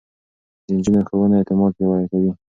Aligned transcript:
د 0.65 0.67
نجونو 0.75 1.01
ښوونه 1.07 1.35
اعتماد 1.37 1.71
پياوړی 1.77 2.07
کوي. 2.11 2.31